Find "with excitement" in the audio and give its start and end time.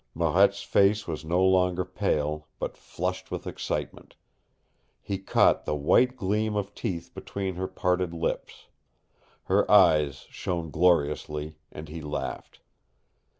3.29-4.15